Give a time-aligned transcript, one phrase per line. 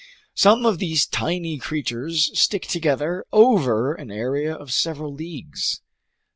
[0.33, 5.83] Some of these tiny creatures stick together over an area of several leagues."